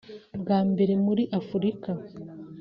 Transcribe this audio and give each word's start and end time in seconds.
Bwa 0.41 0.59
mbere 0.71 0.93
muri 1.05 1.23
Afurika 1.39 1.91